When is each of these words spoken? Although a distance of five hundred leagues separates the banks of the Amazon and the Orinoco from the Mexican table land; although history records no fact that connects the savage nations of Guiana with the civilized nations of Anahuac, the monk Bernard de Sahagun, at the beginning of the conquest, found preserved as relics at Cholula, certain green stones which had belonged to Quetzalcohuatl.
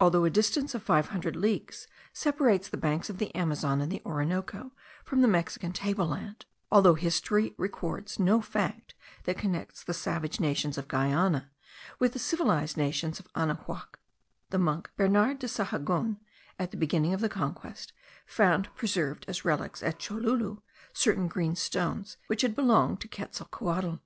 Although 0.00 0.24
a 0.24 0.28
distance 0.30 0.74
of 0.74 0.82
five 0.82 1.10
hundred 1.10 1.36
leagues 1.36 1.86
separates 2.12 2.68
the 2.68 2.76
banks 2.76 3.08
of 3.08 3.18
the 3.18 3.32
Amazon 3.32 3.80
and 3.80 3.92
the 3.92 4.02
Orinoco 4.04 4.72
from 5.04 5.22
the 5.22 5.28
Mexican 5.28 5.72
table 5.72 6.08
land; 6.08 6.46
although 6.72 6.94
history 6.96 7.54
records 7.56 8.18
no 8.18 8.40
fact 8.40 8.96
that 9.22 9.38
connects 9.38 9.84
the 9.84 9.94
savage 9.94 10.40
nations 10.40 10.78
of 10.78 10.88
Guiana 10.88 11.52
with 12.00 12.12
the 12.12 12.18
civilized 12.18 12.76
nations 12.76 13.20
of 13.20 13.28
Anahuac, 13.36 14.00
the 14.50 14.58
monk 14.58 14.90
Bernard 14.96 15.38
de 15.38 15.46
Sahagun, 15.46 16.16
at 16.58 16.72
the 16.72 16.76
beginning 16.76 17.14
of 17.14 17.20
the 17.20 17.28
conquest, 17.28 17.92
found 18.26 18.68
preserved 18.74 19.24
as 19.28 19.44
relics 19.44 19.80
at 19.80 20.00
Cholula, 20.00 20.58
certain 20.92 21.28
green 21.28 21.54
stones 21.54 22.16
which 22.26 22.42
had 22.42 22.56
belonged 22.56 23.00
to 23.00 23.06
Quetzalcohuatl. 23.06 24.00